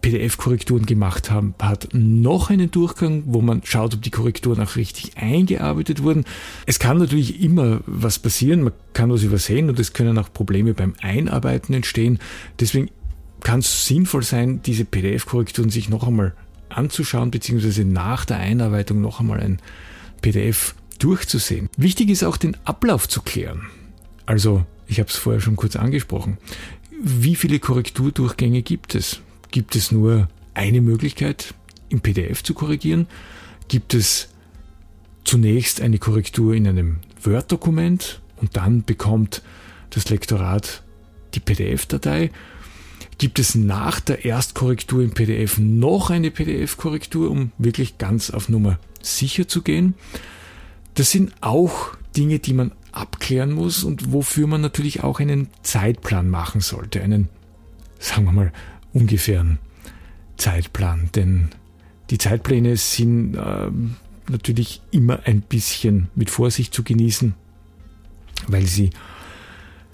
PDF-Korrekturen 0.00 0.86
gemacht 0.86 1.30
haben, 1.30 1.54
hat 1.60 1.88
noch 1.92 2.50
einen 2.50 2.70
Durchgang, 2.70 3.24
wo 3.26 3.40
man 3.40 3.62
schaut, 3.64 3.94
ob 3.94 4.02
die 4.02 4.10
Korrekturen 4.10 4.60
auch 4.60 4.76
richtig 4.76 5.16
eingearbeitet 5.16 6.02
wurden. 6.02 6.24
Es 6.66 6.78
kann 6.78 6.98
natürlich 6.98 7.42
immer 7.42 7.80
was 7.86 8.18
passieren, 8.18 8.62
man 8.62 8.72
kann 8.92 9.10
was 9.10 9.22
übersehen 9.22 9.68
und 9.68 9.78
es 9.78 9.92
können 9.92 10.18
auch 10.18 10.32
Probleme 10.32 10.74
beim 10.74 10.94
Einarbeiten 11.00 11.74
entstehen. 11.74 12.18
Deswegen 12.58 12.90
kann 13.40 13.60
es 13.60 13.86
sinnvoll 13.86 14.22
sein, 14.22 14.60
diese 14.64 14.84
PDF-Korrekturen 14.84 15.70
sich 15.70 15.88
noch 15.88 16.06
einmal 16.06 16.34
anzuschauen, 16.68 17.30
beziehungsweise 17.30 17.84
nach 17.84 18.24
der 18.24 18.38
Einarbeitung 18.38 19.00
noch 19.00 19.20
einmal 19.20 19.40
ein 19.40 19.58
PDF 20.22 20.74
durchzusehen. 20.98 21.68
Wichtig 21.76 22.10
ist 22.10 22.24
auch 22.24 22.36
den 22.36 22.56
Ablauf 22.64 23.08
zu 23.08 23.22
klären. 23.22 23.62
Also, 24.26 24.64
ich 24.86 24.98
habe 24.98 25.08
es 25.08 25.16
vorher 25.16 25.40
schon 25.40 25.56
kurz 25.56 25.76
angesprochen. 25.76 26.38
Wie 27.02 27.34
viele 27.34 27.58
Korrekturdurchgänge 27.58 28.62
gibt 28.62 28.94
es? 28.94 29.20
Gibt 29.50 29.74
es 29.76 29.90
nur 29.90 30.28
eine 30.54 30.80
Möglichkeit, 30.80 31.54
im 31.88 32.00
PDF 32.00 32.42
zu 32.42 32.54
korrigieren? 32.54 33.06
Gibt 33.68 33.94
es 33.94 34.28
zunächst 35.24 35.80
eine 35.80 35.98
Korrektur 35.98 36.54
in 36.54 36.66
einem 36.66 36.98
Word-Dokument 37.22 38.20
und 38.36 38.56
dann 38.56 38.84
bekommt 38.84 39.42
das 39.90 40.08
Lektorat 40.08 40.82
die 41.34 41.40
PDF-Datei? 41.40 42.30
Gibt 43.18 43.38
es 43.38 43.54
nach 43.54 44.00
der 44.00 44.24
Erstkorrektur 44.24 45.02
im 45.02 45.10
PDF 45.10 45.58
noch 45.58 46.10
eine 46.10 46.30
PDF-Korrektur, 46.30 47.30
um 47.30 47.52
wirklich 47.58 47.98
ganz 47.98 48.30
auf 48.30 48.48
Nummer 48.48 48.78
sicher 49.02 49.46
zu 49.46 49.62
gehen? 49.62 49.94
Das 50.94 51.10
sind 51.10 51.32
auch 51.40 51.96
Dinge, 52.16 52.38
die 52.38 52.54
man 52.54 52.72
abklären 52.92 53.52
muss 53.52 53.84
und 53.84 54.12
wofür 54.12 54.46
man 54.46 54.60
natürlich 54.60 55.02
auch 55.04 55.20
einen 55.20 55.48
Zeitplan 55.62 56.28
machen 56.28 56.60
sollte, 56.60 57.02
einen, 57.02 57.28
sagen 57.98 58.24
wir 58.24 58.32
mal, 58.32 58.52
ungefähren 58.92 59.58
Zeitplan. 60.36 61.10
Denn 61.14 61.48
die 62.10 62.18
Zeitpläne 62.18 62.76
sind 62.76 63.36
äh, 63.36 63.70
natürlich 64.28 64.82
immer 64.90 65.20
ein 65.24 65.42
bisschen 65.42 66.08
mit 66.14 66.30
Vorsicht 66.30 66.74
zu 66.74 66.82
genießen, 66.82 67.34
weil 68.48 68.66
sie 68.66 68.90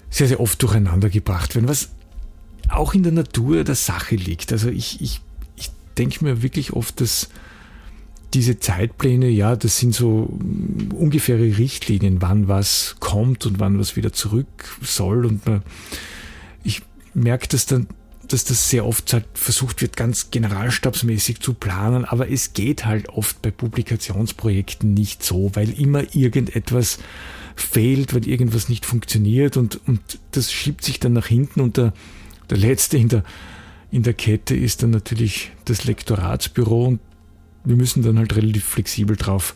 sehr, 0.09 0.27
sehr 0.27 0.39
oft 0.39 0.61
durcheinander 0.61 1.09
gebracht 1.09 1.55
werden, 1.55 1.67
was 1.67 1.89
auch 2.69 2.93
in 2.93 3.03
der 3.03 3.11
Natur 3.11 3.63
der 3.63 3.75
Sache 3.75 4.15
liegt. 4.15 4.51
Also 4.51 4.69
ich, 4.69 5.01
ich, 5.01 5.21
ich 5.55 5.71
denke 5.97 6.23
mir 6.23 6.41
wirklich 6.41 6.73
oft, 6.73 7.01
dass 7.01 7.29
diese 8.33 8.59
Zeitpläne, 8.59 9.29
ja, 9.29 9.55
das 9.55 9.77
sind 9.79 9.95
so 9.95 10.37
ungefähre 10.93 11.57
Richtlinien, 11.57 12.21
wann 12.21 12.47
was 12.47 12.97
kommt 12.99 13.45
und 13.45 13.59
wann 13.59 13.79
was 13.79 13.95
wieder 13.95 14.11
zurück 14.11 14.77
soll. 14.81 15.25
Und 15.25 15.45
man, 15.45 15.63
ich 16.63 16.81
merke 17.13 17.47
das 17.47 17.65
dann 17.65 17.87
dass 18.27 18.43
das 18.43 18.69
sehr 18.69 18.85
oft 18.85 19.11
halt 19.13 19.25
versucht 19.33 19.81
wird, 19.81 19.95
ganz 19.95 20.31
generalstabsmäßig 20.31 21.39
zu 21.39 21.53
planen, 21.53 22.05
aber 22.05 22.29
es 22.29 22.53
geht 22.53 22.85
halt 22.85 23.09
oft 23.09 23.41
bei 23.41 23.51
Publikationsprojekten 23.51 24.93
nicht 24.93 25.23
so, 25.23 25.51
weil 25.53 25.69
immer 25.69 26.15
irgendetwas 26.15 26.99
fehlt, 27.55 28.13
weil 28.13 28.27
irgendwas 28.27 28.69
nicht 28.69 28.85
funktioniert 28.85 29.57
und, 29.57 29.79
und 29.87 30.01
das 30.31 30.51
schiebt 30.51 30.83
sich 30.83 30.99
dann 30.99 31.13
nach 31.13 31.27
hinten 31.27 31.61
und 31.61 31.77
der, 31.77 31.93
der 32.49 32.57
letzte 32.57 32.97
in 32.97 33.09
der, 33.09 33.23
in 33.91 34.03
der 34.03 34.13
Kette 34.13 34.55
ist 34.55 34.83
dann 34.83 34.91
natürlich 34.91 35.51
das 35.65 35.85
Lektoratsbüro 35.85 36.85
und 36.85 36.99
wir 37.63 37.75
müssen 37.75 38.03
dann 38.03 38.17
halt 38.17 38.35
relativ 38.35 38.63
flexibel 38.63 39.15
drauf 39.15 39.53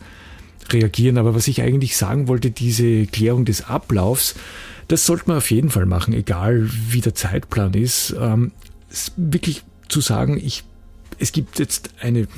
reagieren. 0.70 1.18
Aber 1.18 1.34
was 1.34 1.48
ich 1.48 1.62
eigentlich 1.62 1.96
sagen 1.96 2.28
wollte, 2.28 2.50
diese 2.50 3.06
Klärung 3.06 3.44
des 3.44 3.64
Ablaufs, 3.64 4.34
das 4.92 5.06
sollte 5.06 5.24
man 5.28 5.38
auf 5.38 5.50
jeden 5.50 5.70
Fall 5.70 5.86
machen, 5.86 6.12
egal 6.12 6.68
wie 6.70 7.00
der 7.00 7.14
Zeitplan 7.14 7.72
ist. 7.72 8.14
Ähm, 8.20 8.52
wirklich 9.16 9.64
zu 9.88 10.02
sagen, 10.02 10.36
ich, 10.36 10.64
es 11.18 11.32
gibt 11.32 11.58
jetzt 11.58 11.94
eine 12.02 12.28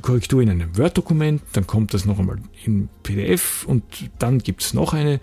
Korrektur 0.00 0.40
in 0.40 0.48
einem 0.48 0.78
Word-Dokument, 0.78 1.42
dann 1.52 1.66
kommt 1.66 1.92
das 1.92 2.06
noch 2.06 2.18
einmal 2.18 2.38
in 2.64 2.88
PDF 3.02 3.66
und 3.66 3.82
dann 4.18 4.38
gibt 4.38 4.62
es 4.62 4.72
noch 4.72 4.94
eine. 4.94 5.20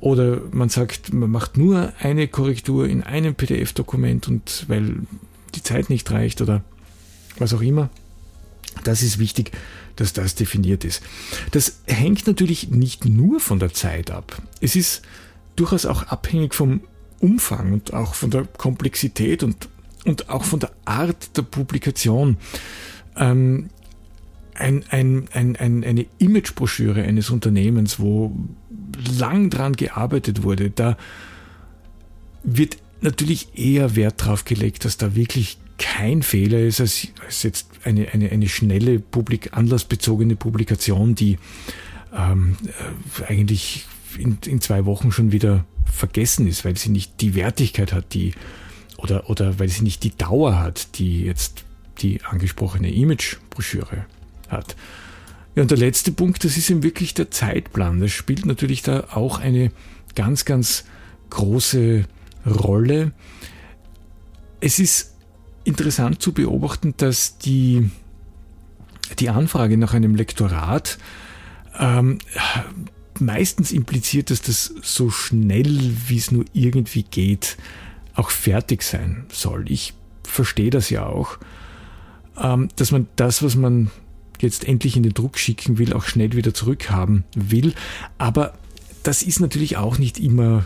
Oder 0.00 0.42
man 0.50 0.68
sagt, 0.68 1.10
man 1.10 1.30
macht 1.30 1.56
nur 1.56 1.94
eine 2.00 2.28
Korrektur 2.28 2.86
in 2.86 3.02
einem 3.02 3.34
PDF-Dokument 3.34 4.28
und 4.28 4.66
weil 4.68 4.96
die 5.54 5.62
Zeit 5.62 5.88
nicht 5.88 6.10
reicht 6.10 6.42
oder 6.42 6.62
was 7.38 7.54
auch 7.54 7.62
immer. 7.62 7.88
Das 8.84 9.00
ist 9.00 9.18
wichtig, 9.18 9.52
dass 9.96 10.12
das 10.12 10.34
definiert 10.34 10.84
ist. 10.84 11.02
Das 11.52 11.80
hängt 11.86 12.26
natürlich 12.26 12.68
nicht 12.68 13.06
nur 13.06 13.40
von 13.40 13.58
der 13.58 13.72
Zeit 13.72 14.10
ab. 14.10 14.42
Es 14.60 14.76
ist 14.76 15.00
durchaus 15.60 15.86
auch 15.86 16.04
abhängig 16.04 16.54
vom 16.54 16.80
Umfang 17.20 17.74
und 17.74 17.92
auch 17.92 18.14
von 18.14 18.30
der 18.30 18.44
Komplexität 18.44 19.42
und, 19.42 19.68
und 20.06 20.30
auch 20.30 20.44
von 20.44 20.60
der 20.60 20.72
Art 20.86 21.36
der 21.36 21.42
Publikation. 21.42 22.38
Ähm, 23.16 23.68
ein, 24.54 24.84
ein, 24.88 25.26
ein, 25.32 25.56
ein, 25.56 25.84
eine 25.84 26.06
Imagebroschüre 26.18 27.02
eines 27.02 27.30
Unternehmens, 27.30 27.98
wo 27.98 28.34
lang 29.18 29.50
dran 29.50 29.74
gearbeitet 29.74 30.42
wurde, 30.42 30.70
da 30.70 30.96
wird 32.42 32.78
natürlich 33.00 33.58
eher 33.58 33.96
Wert 33.96 34.24
drauf 34.24 34.44
gelegt, 34.44 34.84
dass 34.84 34.96
da 34.96 35.14
wirklich 35.14 35.58
kein 35.78 36.22
Fehler 36.22 36.60
ist, 36.60 36.80
als, 36.80 37.08
als 37.24 37.42
jetzt 37.42 37.68
eine, 37.84 38.08
eine, 38.12 38.30
eine 38.30 38.48
schnelle, 38.48 38.98
publik, 38.98 39.56
anlassbezogene 39.56 40.36
Publikation, 40.36 41.14
die 41.14 41.38
ähm, 42.14 42.56
äh, 43.18 43.24
eigentlich 43.24 43.86
in, 44.18 44.38
in 44.46 44.60
zwei 44.60 44.84
Wochen 44.84 45.12
schon 45.12 45.32
wieder 45.32 45.64
vergessen 45.84 46.46
ist, 46.46 46.64
weil 46.64 46.76
sie 46.76 46.90
nicht 46.90 47.20
die 47.20 47.34
Wertigkeit 47.34 47.92
hat, 47.92 48.14
die 48.14 48.32
oder, 48.96 49.30
oder 49.30 49.58
weil 49.58 49.68
sie 49.68 49.82
nicht 49.82 50.02
die 50.02 50.16
Dauer 50.16 50.58
hat, 50.58 50.98
die 50.98 51.24
jetzt 51.24 51.64
die 51.98 52.22
angesprochene 52.24 52.92
Image-Broschüre 52.92 54.06
hat. 54.48 54.76
Ja, 55.54 55.62
und 55.62 55.70
der 55.70 55.78
letzte 55.78 56.12
Punkt, 56.12 56.44
das 56.44 56.56
ist 56.56 56.70
eben 56.70 56.82
wirklich 56.82 57.14
der 57.14 57.30
Zeitplan. 57.30 58.00
Das 58.00 58.12
spielt 58.12 58.46
natürlich 58.46 58.82
da 58.82 59.08
auch 59.12 59.38
eine 59.38 59.72
ganz, 60.14 60.44
ganz 60.44 60.84
große 61.30 62.04
Rolle. 62.46 63.12
Es 64.60 64.78
ist 64.78 65.14
interessant 65.64 66.22
zu 66.22 66.32
beobachten, 66.32 66.94
dass 66.96 67.38
die, 67.38 67.90
die 69.18 69.28
Anfrage 69.28 69.76
nach 69.76 69.94
einem 69.94 70.14
Lektorat 70.14 70.98
ähm, 71.78 72.18
meistens 73.20 73.72
impliziert, 73.72 74.30
dass 74.30 74.42
das 74.42 74.74
so 74.82 75.10
schnell 75.10 75.94
wie 76.06 76.16
es 76.16 76.30
nur 76.30 76.44
irgendwie 76.52 77.02
geht 77.02 77.56
auch 78.14 78.30
fertig 78.30 78.82
sein 78.82 79.24
soll. 79.32 79.70
Ich 79.70 79.94
verstehe 80.24 80.70
das 80.70 80.90
ja 80.90 81.06
auch, 81.06 81.38
ähm, 82.38 82.68
dass 82.76 82.92
man 82.92 83.06
das, 83.16 83.42
was 83.42 83.54
man 83.56 83.90
jetzt 84.40 84.66
endlich 84.66 84.96
in 84.96 85.02
den 85.02 85.14
Druck 85.14 85.38
schicken 85.38 85.78
will, 85.78 85.92
auch 85.92 86.04
schnell 86.04 86.32
wieder 86.32 86.54
zurückhaben 86.54 87.24
will. 87.34 87.74
Aber 88.18 88.54
das 89.02 89.22
ist 89.22 89.40
natürlich 89.40 89.76
auch 89.76 89.98
nicht 89.98 90.18
immer 90.18 90.64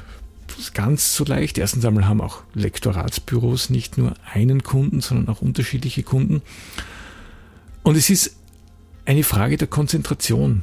ganz 0.74 1.16
so 1.16 1.24
leicht. 1.24 1.58
Erstens 1.58 1.84
einmal 1.84 2.06
haben 2.06 2.20
auch 2.20 2.42
Lektoratsbüros 2.54 3.70
nicht 3.70 3.98
nur 3.98 4.14
einen 4.32 4.62
Kunden, 4.62 5.00
sondern 5.00 5.28
auch 5.28 5.42
unterschiedliche 5.42 6.02
Kunden. 6.02 6.42
Und 7.82 7.96
es 7.96 8.10
ist 8.10 8.36
eine 9.04 9.22
Frage 9.22 9.56
der 9.56 9.68
Konzentration. 9.68 10.62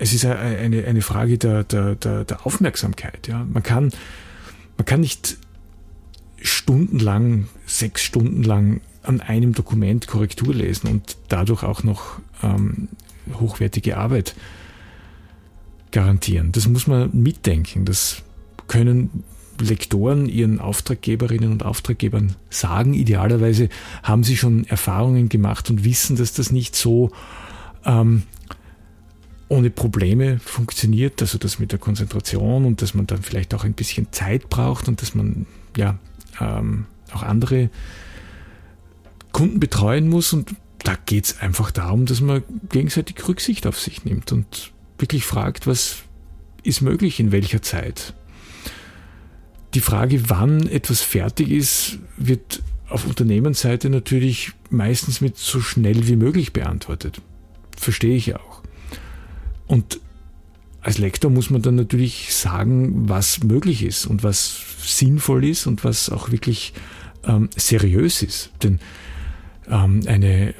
Es 0.00 0.14
ist 0.14 0.24
eine, 0.24 0.84
eine 0.86 1.02
Frage 1.02 1.36
der, 1.36 1.62
der, 1.62 1.94
der, 1.94 2.24
der 2.24 2.46
Aufmerksamkeit. 2.46 3.28
Ja. 3.28 3.44
Man, 3.44 3.62
kann, 3.62 3.92
man 4.78 4.86
kann 4.86 5.00
nicht 5.00 5.36
stundenlang, 6.40 7.48
sechs 7.66 8.02
Stunden 8.02 8.42
lang 8.42 8.80
an 9.02 9.20
einem 9.20 9.52
Dokument 9.52 10.06
Korrektur 10.06 10.54
lesen 10.54 10.88
und 10.88 11.18
dadurch 11.28 11.62
auch 11.64 11.82
noch 11.82 12.18
ähm, 12.42 12.88
hochwertige 13.38 13.98
Arbeit 13.98 14.34
garantieren. 15.90 16.50
Das 16.52 16.66
muss 16.66 16.86
man 16.86 17.10
mitdenken. 17.12 17.84
Das 17.84 18.22
können 18.68 19.22
Lektoren 19.60 20.30
ihren 20.30 20.60
Auftraggeberinnen 20.60 21.52
und 21.52 21.62
Auftraggebern 21.62 22.36
sagen. 22.48 22.94
Idealerweise 22.94 23.68
haben 24.02 24.24
sie 24.24 24.38
schon 24.38 24.64
Erfahrungen 24.66 25.28
gemacht 25.28 25.68
und 25.68 25.84
wissen, 25.84 26.16
dass 26.16 26.32
das 26.32 26.50
nicht 26.52 26.74
so 26.74 27.10
ähm, 27.84 28.22
ohne 29.50 29.68
Probleme 29.68 30.38
funktioniert, 30.38 31.20
also 31.20 31.36
das 31.36 31.58
mit 31.58 31.72
der 31.72 31.80
Konzentration 31.80 32.64
und 32.64 32.82
dass 32.82 32.94
man 32.94 33.08
dann 33.08 33.20
vielleicht 33.20 33.52
auch 33.52 33.64
ein 33.64 33.74
bisschen 33.74 34.06
Zeit 34.12 34.48
braucht 34.48 34.86
und 34.86 35.02
dass 35.02 35.14
man 35.14 35.44
ja 35.76 35.98
ähm, 36.40 36.86
auch 37.12 37.24
andere 37.24 37.68
Kunden 39.32 39.58
betreuen 39.58 40.08
muss 40.08 40.32
und 40.32 40.54
da 40.84 40.94
geht 41.04 41.24
es 41.26 41.40
einfach 41.40 41.72
darum, 41.72 42.06
dass 42.06 42.20
man 42.20 42.44
gegenseitig 42.70 43.26
Rücksicht 43.26 43.66
auf 43.66 43.78
sich 43.78 44.04
nimmt 44.04 44.30
und 44.30 44.70
wirklich 44.98 45.24
fragt, 45.24 45.66
was 45.66 45.96
ist 46.62 46.80
möglich 46.80 47.18
in 47.18 47.32
welcher 47.32 47.60
Zeit. 47.60 48.14
Die 49.74 49.80
Frage, 49.80 50.30
wann 50.30 50.68
etwas 50.68 51.00
fertig 51.00 51.50
ist, 51.50 51.98
wird 52.16 52.62
auf 52.88 53.04
Unternehmensseite 53.04 53.90
natürlich 53.90 54.52
meistens 54.68 55.20
mit 55.20 55.36
so 55.36 55.60
schnell 55.60 56.06
wie 56.06 56.16
möglich 56.16 56.52
beantwortet. 56.52 57.20
Verstehe 57.76 58.16
ich 58.16 58.36
auch. 58.36 58.49
Und 59.70 60.00
als 60.80 60.98
Lektor 60.98 61.30
muss 61.30 61.48
man 61.48 61.62
dann 61.62 61.76
natürlich 61.76 62.34
sagen, 62.34 63.08
was 63.08 63.44
möglich 63.44 63.84
ist 63.84 64.04
und 64.04 64.24
was 64.24 64.60
sinnvoll 64.82 65.44
ist 65.44 65.68
und 65.68 65.84
was 65.84 66.10
auch 66.10 66.32
wirklich 66.32 66.72
ähm, 67.22 67.48
seriös 67.54 68.24
ist. 68.24 68.50
Denn 68.64 68.80
ähm, 69.68 70.00
eine 70.06 70.54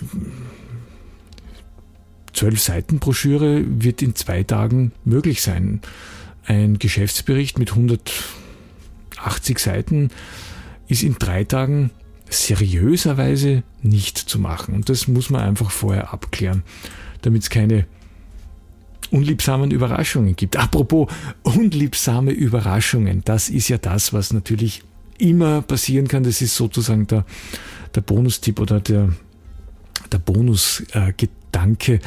zwölf 2.32 2.60
Seiten 2.60 3.00
Broschüre 3.00 3.64
wird 3.66 4.00
in 4.00 4.14
zwei 4.14 4.44
Tagen 4.44 4.92
möglich 5.04 5.42
sein. 5.42 5.80
Ein 6.44 6.78
Geschäftsbericht 6.78 7.58
mit 7.58 7.70
100 7.70 8.12
80 9.16 9.58
Seiten 9.58 10.10
ist 10.86 11.02
in 11.02 11.16
drei 11.18 11.42
Tagen 11.42 11.90
seriöserweise 12.28 13.64
nicht 13.82 14.18
zu 14.18 14.38
machen. 14.38 14.72
Und 14.72 14.88
das 14.88 15.08
muss 15.08 15.30
man 15.30 15.42
einfach 15.42 15.72
vorher 15.72 16.12
abklären, 16.14 16.62
damit 17.22 17.42
es 17.42 17.50
keine 17.50 17.86
unliebsamen 19.10 19.70
Überraschungen 19.70 20.36
gibt. 20.36 20.56
Apropos 20.56 21.08
unliebsame 21.42 22.32
Überraschungen, 22.32 23.22
das 23.24 23.48
ist 23.48 23.68
ja 23.68 23.78
das, 23.78 24.12
was 24.12 24.32
natürlich 24.32 24.82
immer 25.18 25.62
passieren 25.62 26.08
kann. 26.08 26.22
Das 26.22 26.42
ist 26.42 26.56
sozusagen 26.56 27.06
der, 27.06 27.24
der 27.94 28.00
Bonustipp 28.00 28.60
oder 28.60 28.80
der, 28.80 29.12
der 30.12 30.18
Bonusgedanke. 30.18 31.94
Äh, 31.94 32.00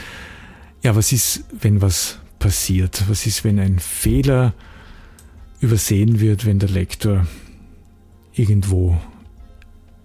ja, 0.83 0.95
was 0.95 1.11
ist, 1.11 1.45
wenn 1.61 1.81
was 1.81 2.19
passiert? 2.39 3.03
Was 3.07 3.25
ist, 3.25 3.43
wenn 3.43 3.59
ein 3.59 3.79
Fehler 3.79 4.53
übersehen 5.59 6.19
wird, 6.19 6.45
wenn 6.45 6.59
der 6.59 6.69
Lektor 6.69 7.25
irgendwo 8.33 8.99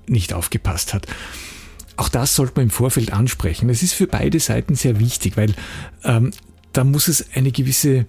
nicht 0.06 0.32
aufgepasst 0.32 0.94
hat. 0.94 1.06
Auch 1.96 2.08
das 2.08 2.36
sollte 2.36 2.52
man 2.56 2.64
im 2.64 2.70
Vorfeld 2.70 3.12
ansprechen. 3.12 3.68
Es 3.68 3.82
ist 3.82 3.92
für 3.92 4.06
beide 4.06 4.38
Seiten 4.38 4.76
sehr 4.76 5.00
wichtig, 5.00 5.36
weil 5.36 5.52
ähm, 6.04 6.30
da 6.78 6.84
muss 6.84 7.08
es 7.08 7.32
eine 7.34 7.50
gewisse 7.50 8.06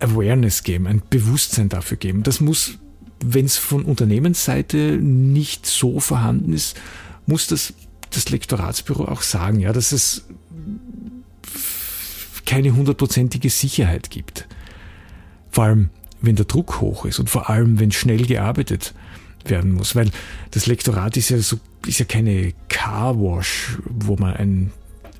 Awareness 0.00 0.64
geben, 0.64 0.88
ein 0.88 1.02
Bewusstsein 1.08 1.68
dafür 1.68 1.96
geben. 1.96 2.24
Das 2.24 2.40
muss, 2.40 2.78
wenn 3.24 3.44
es 3.44 3.56
von 3.56 3.84
Unternehmensseite 3.84 4.98
nicht 5.00 5.66
so 5.66 6.00
vorhanden 6.00 6.52
ist, 6.52 6.76
muss 7.26 7.46
das 7.46 7.74
das 8.10 8.28
Lektoratsbüro 8.28 9.04
auch 9.04 9.22
sagen, 9.22 9.60
ja, 9.60 9.72
dass 9.72 9.92
es 9.92 10.24
keine 12.44 12.74
hundertprozentige 12.74 13.48
Sicherheit 13.48 14.10
gibt. 14.10 14.48
Vor 15.50 15.64
allem 15.64 15.90
wenn 16.22 16.34
der 16.36 16.46
Druck 16.46 16.80
hoch 16.80 17.04
ist 17.04 17.20
und 17.20 17.30
vor 17.30 17.50
allem, 17.50 17.78
wenn 17.78 17.92
schnell 17.92 18.24
gearbeitet 18.26 18.94
werden 19.44 19.72
muss, 19.72 19.94
weil 19.94 20.10
das 20.52 20.66
Lektorat 20.66 21.16
ist 21.16 21.28
ja 21.30 21.38
so, 21.38 21.58
ist 21.86 21.98
ja 21.98 22.04
keine 22.04 22.52
Carwash, 22.68 23.78
wo 23.84 24.16
man 24.16 24.34
einen, 24.34 24.72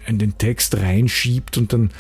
einen 0.06 0.18
den 0.18 0.38
Text 0.38 0.76
reinschiebt 0.76 1.58
und 1.58 1.72
dann 1.72 1.90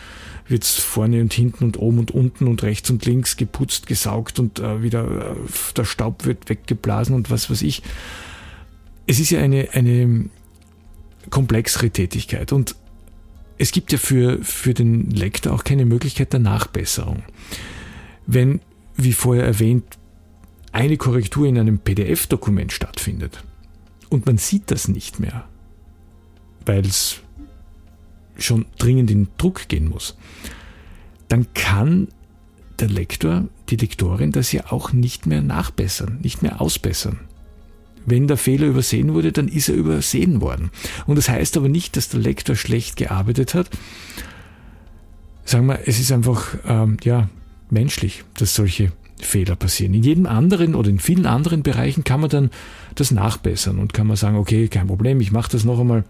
wird 0.52 0.62
es 0.62 0.76
vorne 0.76 1.20
und 1.20 1.32
hinten 1.32 1.64
und 1.64 1.78
oben 1.78 1.98
und 1.98 2.12
unten 2.12 2.46
und 2.46 2.62
rechts 2.62 2.90
und 2.90 3.04
links 3.04 3.36
geputzt, 3.36 3.88
gesaugt 3.88 4.38
und 4.38 4.60
äh, 4.60 4.82
wieder 4.82 5.32
äh, 5.32 5.36
der 5.76 5.84
Staub 5.84 6.24
wird 6.24 6.48
weggeblasen 6.48 7.16
und 7.16 7.30
was 7.30 7.50
weiß 7.50 7.62
ich. 7.62 7.82
Es 9.08 9.18
ist 9.18 9.30
ja 9.30 9.40
eine, 9.40 9.70
eine 9.72 10.26
komplexere 11.30 11.90
Tätigkeit 11.90 12.52
und 12.52 12.76
es 13.58 13.72
gibt 13.72 13.90
ja 13.90 13.98
für, 13.98 14.38
für 14.44 14.74
den 14.74 15.10
Lektor 15.10 15.52
auch 15.52 15.64
keine 15.64 15.84
Möglichkeit 15.84 16.32
der 16.32 16.40
Nachbesserung. 16.40 17.24
Wenn 18.26 18.60
wie 18.96 19.12
vorher 19.12 19.44
erwähnt, 19.44 19.84
eine 20.70 20.96
Korrektur 20.96 21.46
in 21.46 21.58
einem 21.58 21.78
PDF-Dokument 21.78 22.72
stattfindet 22.72 23.42
und 24.10 24.26
man 24.26 24.38
sieht 24.38 24.70
das 24.70 24.86
nicht 24.86 25.18
mehr, 25.18 25.48
weil 26.66 26.84
es 26.84 27.21
schon 28.38 28.66
dringend 28.78 29.10
in 29.10 29.28
Druck 29.38 29.68
gehen 29.68 29.88
muss, 29.88 30.16
dann 31.28 31.46
kann 31.54 32.08
der 32.78 32.88
Lektor, 32.88 33.48
die 33.68 33.76
Lektorin 33.76 34.32
das 34.32 34.52
ja 34.52 34.70
auch 34.70 34.92
nicht 34.92 35.26
mehr 35.26 35.42
nachbessern, 35.42 36.18
nicht 36.22 36.42
mehr 36.42 36.60
ausbessern. 36.60 37.20
Wenn 38.04 38.26
der 38.26 38.36
Fehler 38.36 38.66
übersehen 38.66 39.14
wurde, 39.14 39.30
dann 39.30 39.48
ist 39.48 39.68
er 39.68 39.76
übersehen 39.76 40.40
worden. 40.40 40.70
Und 41.06 41.16
das 41.16 41.28
heißt 41.28 41.56
aber 41.56 41.68
nicht, 41.68 41.96
dass 41.96 42.08
der 42.08 42.20
Lektor 42.20 42.56
schlecht 42.56 42.96
gearbeitet 42.96 43.54
hat. 43.54 43.70
Sagen 45.44 45.66
wir, 45.66 45.80
es 45.86 46.00
ist 46.00 46.10
einfach, 46.10 46.56
ähm, 46.66 46.96
ja, 47.04 47.28
menschlich, 47.70 48.24
dass 48.34 48.54
solche 48.54 48.92
Fehler 49.20 49.56
passieren. 49.56 49.94
In 49.94 50.02
jedem 50.02 50.26
anderen 50.26 50.74
oder 50.74 50.90
in 50.90 50.98
vielen 50.98 51.26
anderen 51.26 51.62
Bereichen 51.62 52.04
kann 52.04 52.20
man 52.20 52.30
dann 52.30 52.50
das 52.94 53.10
nachbessern 53.10 53.78
und 53.78 53.94
kann 53.94 54.06
man 54.06 54.16
sagen, 54.16 54.36
okay, 54.36 54.68
kein 54.68 54.88
Problem, 54.88 55.20
ich 55.20 55.32
mache 55.32 55.50
das 55.50 55.64
noch 55.64 55.80
einmal. 55.80 56.04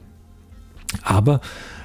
Aber 1.02 1.40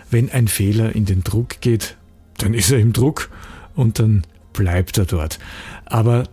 wenn 0.09 0.31
ein 0.31 0.47
Fehler 0.47 0.95
in 0.95 1.05
den 1.05 1.23
Druck 1.23 1.61
geht, 1.61 1.97
dann 2.37 2.53
ist 2.53 2.71
er 2.71 2.79
im 2.79 2.93
Druck 2.93 3.29
und 3.75 3.99
dann 3.99 4.23
bleibt 4.53 4.97
er 4.97 5.05
dort. 5.05 5.39
Aber 5.85 6.23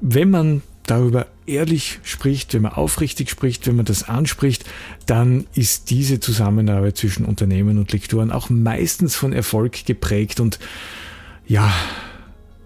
wenn 0.00 0.30
man 0.30 0.62
darüber 0.86 1.26
ehrlich 1.46 2.00
spricht, 2.02 2.54
wenn 2.54 2.62
man 2.62 2.72
aufrichtig 2.72 3.30
spricht, 3.30 3.66
wenn 3.66 3.76
man 3.76 3.84
das 3.84 4.08
anspricht, 4.08 4.64
dann 5.06 5.46
ist 5.54 5.90
diese 5.90 6.20
Zusammenarbeit 6.20 6.96
zwischen 6.96 7.24
Unternehmen 7.24 7.78
und 7.78 7.92
Lektoren 7.92 8.30
auch 8.30 8.50
meistens 8.50 9.14
von 9.14 9.32
Erfolg 9.32 9.84
geprägt 9.84 10.40
und 10.40 10.58
ja, 11.46 11.72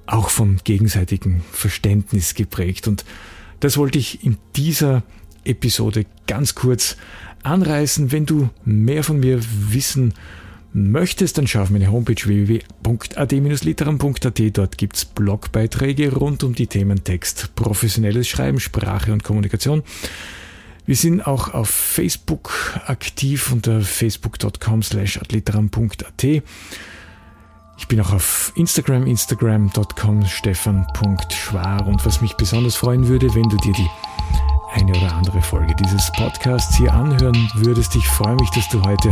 auch 0.07 0.31
vom 0.31 0.59
gegenseitigen 0.63 1.43
Verständnis 1.53 2.35
geprägt. 2.35 2.87
Und 2.89 3.05
das 3.61 3.77
wollte 3.77 3.99
ich 3.99 4.25
in 4.25 4.39
dieser 4.55 5.03
Episode 5.47 6.05
ganz 6.27 6.55
kurz 6.55 6.97
anreißen. 7.43 8.13
Wenn 8.13 8.27
du 8.27 8.51
mehr 8.65 9.03
von 9.05 9.21
mir 9.21 9.41
wissen 9.71 10.13
möchtest, 10.73 11.39
dann 11.39 11.47
schau 11.47 11.63
auf 11.63 11.71
meine 11.71 11.91
Homepage 11.91 12.23
www.ad-literam.at. 12.23 14.43
Dort 14.53 14.77
gibt's 14.79 15.07
Blogbeiträge 15.07 16.13
rund 16.13 16.45
um 16.45 16.55
die 16.55 16.67
Themen 16.67 17.05
Text, 17.05 17.55
professionelles 17.55 18.29
Schreiben, 18.29 18.61
Sprache 18.61 19.13
und 19.13 19.25
Kommunikation. 19.25 19.83
Wir 20.85 20.97
sind 20.97 21.27
auch 21.27 21.53
auf 21.53 21.69
Facebook 21.69 22.79
aktiv 22.87 23.51
unter 23.51 23.81
facebook.com 23.81 24.85
slash 24.85 25.19
adliteram.at. 25.19 26.25
Ich 27.79 27.89
bin 27.89 28.01
auch 28.01 28.13
auf 28.13 28.53
Instagram, 28.55 29.07
instagram.com 29.07 30.27
stefan.schwar 30.27 31.87
und 31.87 32.07
was 32.07 32.21
mich 32.21 32.35
besonders 32.35 32.77
freuen 32.77 33.09
würde, 33.09 33.35
wenn 33.35 33.49
du 33.49 33.57
dir 33.57 33.73
die 33.73 33.89
eine 34.77 34.95
oder 34.97 35.15
andere 35.15 35.41
Folge 35.41 35.75
dieses 35.75 36.13
Podcasts 36.13 36.77
hier 36.77 36.93
anhören 36.93 37.51
würdest. 37.55 37.97
Ich 37.97 38.07
freue 38.07 38.37
mich, 38.37 38.51
dass 38.51 38.69
du 38.69 38.83
heute 38.83 39.11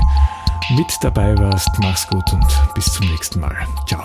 mit 0.76 0.86
dabei 1.00 1.36
warst. 1.38 1.70
Mach's 1.80 2.06
gut 2.06 2.32
und 2.32 2.46
bis 2.74 2.92
zum 2.92 3.06
nächsten 3.06 3.40
Mal. 3.40 3.56
Ciao. 3.86 4.04